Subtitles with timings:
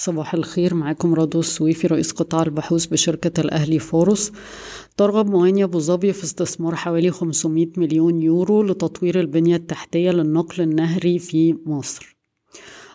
[0.00, 4.32] صباح الخير معاكم رضوى السويفي رئيس قطاع البحوث بشركة الأهلي فاروس.
[4.96, 11.18] ترغب موانئ أبو ظبي في استثمار حوالي 500 مليون يورو لتطوير البنية التحتية للنقل النهري
[11.18, 12.16] في مصر.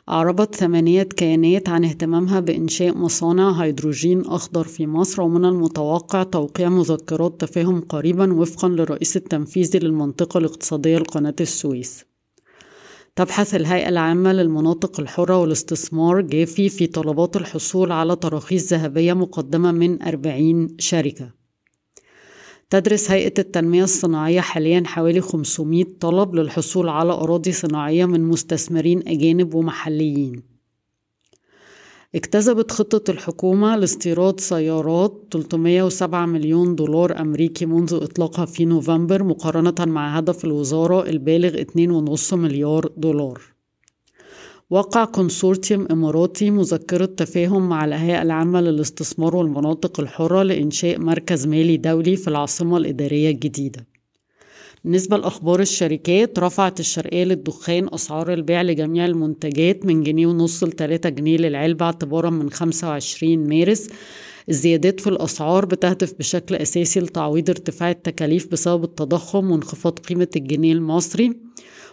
[0.09, 7.41] أعربت ثمانية كيانات عن اهتمامها بإنشاء مصانع هيدروجين أخضر في مصر ومن المتوقع توقيع مذكرات
[7.41, 12.12] تفاهم قريبا وفقا للرئيس التنفيذي للمنطقة الاقتصادية لقناة السويس.
[13.15, 20.03] تبحث الهيئة العامة للمناطق الحرة والاستثمار جافي في طلبات الحصول على تراخيص ذهبية مقدمة من
[20.03, 21.31] 40 شركة.
[22.69, 29.53] تدرس هيئة التنمية الصناعية حاليا حوالي 500 طلب للحصول على أراضي صناعية من مستثمرين أجانب
[29.53, 30.52] ومحليين.
[32.15, 40.17] اكتسبت خطة الحكومة لاستيراد سيارات 307 مليون دولار أمريكي منذ إطلاقها في نوفمبر مقارنة مع
[40.17, 43.41] هدف الوزارة البالغ 2.5 مليار دولار.
[44.69, 52.15] وقع كونسورتيوم إماراتي مذكرة تفاهم مع الهيئة العامة للاستثمار والمناطق الحرة لإنشاء مركز مالي دولي
[52.15, 53.92] في العاصمة الإدارية الجديدة.
[54.83, 61.37] بالنسبة لأخبار الشركات رفعت الشرقية للدخان أسعار البيع لجميع المنتجات من جنيه ونص لتلاتة جنيه
[61.37, 63.89] للعلبة اعتبارا من خمسة وعشرين مارس.
[64.49, 71.33] الزيادات في الأسعار بتهدف بشكل أساسي لتعويض ارتفاع التكاليف بسبب التضخم وانخفاض قيمة الجنيه المصري.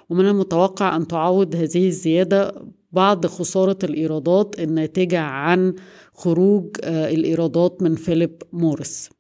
[0.08, 2.54] ومن المتوقع أن تعوض هذه الزيادة
[2.92, 5.74] بعض خسارة الإيرادات الناتجة عن
[6.14, 9.19] خروج الإيرادات من فيليب موريس.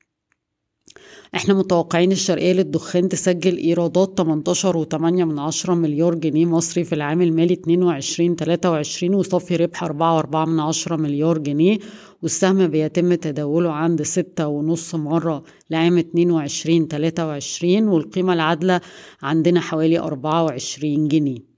[1.34, 7.54] إحنا متوقعين الشرقية للدخان تسجل إيرادات 18.8 من عشرة مليار جنيه مصري في العام المالي
[7.54, 11.78] 22 23 وصافي ربح 4.4 من عشرة مليار جنيه
[12.22, 18.80] والسهم بيتم تداوله عند ستة ونص مرة لعام 22 23 والقيمة العادلة
[19.22, 21.49] عندنا حوالي 24 جنيه.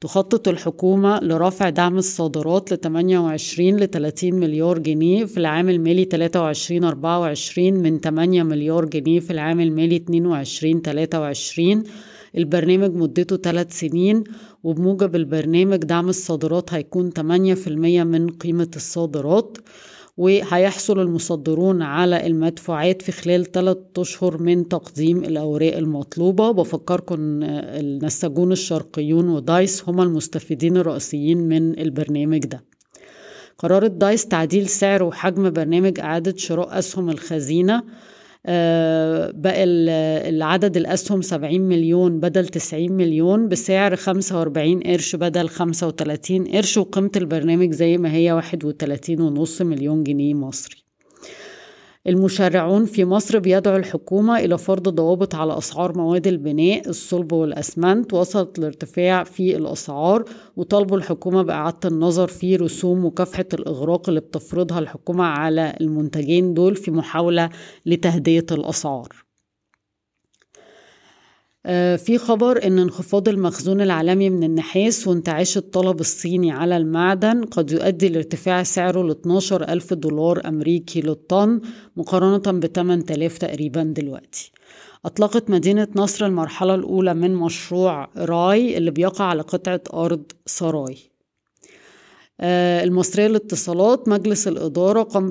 [0.00, 6.84] تخطط الحكومة لرفع دعم الصادرات ل 28 ل 30 مليار جنيه في العام المالي 23
[6.84, 11.84] 24 من 8 مليار جنيه في العام المالي 22 23
[12.36, 14.24] البرنامج مدته 3 سنين
[14.64, 17.20] وبموجب البرنامج دعم الصادرات هيكون 8%
[18.04, 19.58] من قيمة الصادرات.
[20.18, 26.50] وهيحصل المصدرون على المدفوعات في خلال ثلاثة أشهر من تقديم الأوراق المطلوبة.
[26.50, 32.64] بفكركم النساجون الشرقيون ودايس هما المستفيدين الرئيسيين من البرنامج ده.
[33.58, 37.82] قررت دايس تعديل سعر وحجم برنامج إعادة شراء أسهم الخزينة.
[39.32, 39.64] بقى
[40.28, 47.72] العدد الأسهم 70 مليون بدل 90 مليون بسعر 45 قرش بدل 35 قرش وقيمة البرنامج
[47.72, 50.87] زي ما هي 31 ونص مليون جنيه مصري.
[52.08, 58.58] المشرعون في مصر بيدعو الحكومة إلى فرض ضوابط على أسعار مواد البناء الصلب والأسمنت وصلت
[58.58, 60.24] لارتفاع في الأسعار
[60.56, 66.90] وطالبوا الحكومة بإعادة النظر في رسوم مكافحة الإغراق اللي بتفرضها الحكومة على المنتجين دول في
[66.90, 67.50] محاولة
[67.86, 69.27] لتهدية الأسعار.
[71.96, 78.08] في خبر إن انخفاض المخزون العالمي من النحاس وانتعاش الطلب الصيني على المعدن قد يؤدي
[78.08, 81.60] لارتفاع سعره ل 12 ألف دولار أمريكي للطن
[81.96, 84.52] مقارنة ب 8000 تقريبا دلوقتي.
[85.04, 90.96] أطلقت مدينة نصر المرحلة الأولى من مشروع راي اللي بيقع على قطعة أرض سراي.
[92.40, 95.28] المصرية للاتصالات مجلس الإدارة قام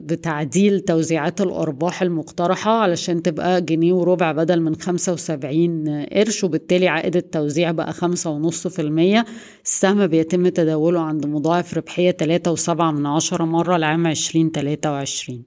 [0.00, 7.16] بتعديل توزيعات الأرباح المقترحة علشان تبقى جنيه وربع بدل من خمسة وسبعين قرش وبالتالي عائد
[7.16, 9.24] التوزيع بقى خمسة ونص في المية.
[9.64, 15.44] السهم بيتم تداوله عند مضاعف ربحية تلاتة وسبعة من عشرة مرة لعام عشرين تلاتة وعشرين.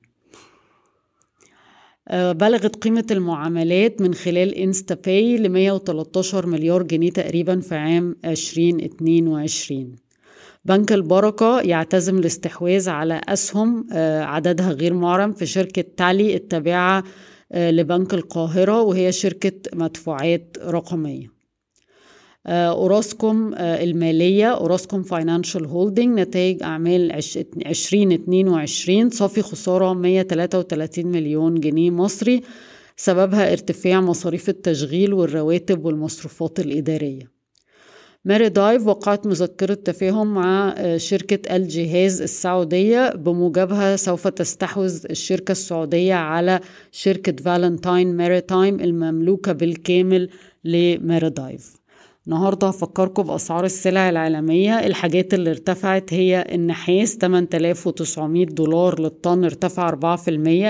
[2.14, 9.96] بلغت قيمة المعاملات من خلال انستا باي ل 113 مليار جنيه تقريبا في عام 2022
[10.66, 13.88] بنك البركة يعتزم الاستحواذ على أسهم
[14.22, 17.04] عددها غير معلن في شركة تالي التابعة
[17.52, 21.28] لبنك القاهرة وهي شركة مدفوعات رقمية.
[22.48, 32.42] أوراسكوم المالية أوراسكوم Financial Holding نتائج أعمال 2022 صافي خسارة 133 مليون جنيه مصري
[32.98, 37.33] سببها ارتفاع مصاريف التشغيل والرواتب والمصروفات الإدارية.
[38.26, 46.60] ماري دايف وقعت مذكرة تفاهم مع شركة الجهاز السعودية بموجبها سوف تستحوذ الشركة السعودية على
[46.92, 50.30] شركة فالنتاين ماريتايم المملوكة بالكامل
[50.64, 51.83] لماري دايف.
[52.28, 54.80] النهارده هفكركم بأسعار السلع العالمية.
[54.88, 59.90] الحاجات اللي ارتفعت هي النحاس 8900 دولار للطن ارتفع 4%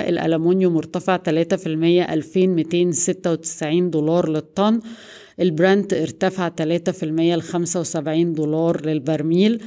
[0.09, 1.19] الألمونيوم ارتفع 3%
[2.13, 4.79] 2296 دولار للطن.
[5.39, 9.61] البرنت ارتفع 3% ل 75 دولار للبرميل.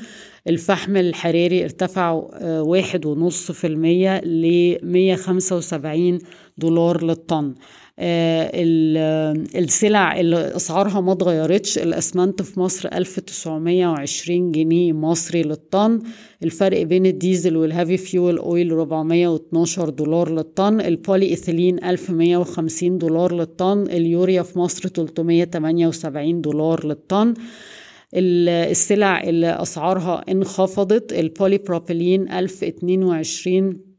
[0.49, 2.13] الفحم الحراري ارتفع
[2.43, 6.19] واحد ونص في المية لمية خمسة وسبعين
[6.59, 7.55] دولار للطن.
[7.99, 8.51] آه
[9.55, 16.01] السلع اللي اسعارها ما اتغيرتش الاسمنت في مصر 1920 جنيه مصري للطن.
[16.43, 20.81] الفرق بين الديزل وال heavy fuel oil 412 دولار للطن.
[20.81, 23.83] البولي ايثيلين 1150 دولار للطن.
[23.83, 27.35] اليوريا في مصر 378 دولار للطن.
[28.15, 33.96] السلع اللي أسعارها انخفضت البولي بروبيلين 1022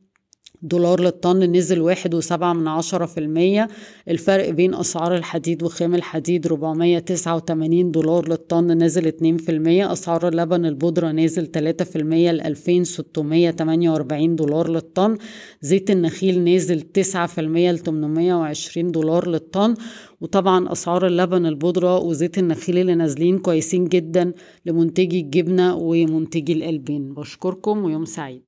[0.62, 3.68] دولار للطن نزل واحد وسبعة من عشرة في المية.
[4.10, 9.92] الفرق بين أسعار الحديد وخام الحديد ربعمية تسعة وتمانين دولار للطن نزل اتنين في المية.
[9.92, 15.18] أسعار اللبن البودرة نزل تلاتة في المية تمانية وأربعين دولار للطن.
[15.62, 19.74] زيت النخيل نازل تسعة في المية لتمنمية وعشرين دولار للطن.
[20.22, 24.34] وطبعا أسعار اللبن البودرة وزيت النخيل اللي نازلين كويسين جدا
[24.66, 27.14] لمنتجي الجبنة ومنتجي الألبان.
[27.14, 28.36] بشكركم ويوم سعيد.